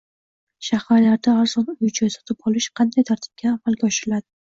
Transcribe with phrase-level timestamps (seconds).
[0.67, 4.27] Shaharlarda arzon uy-joy sotib olish qanday tartibda amalga oshiriladi?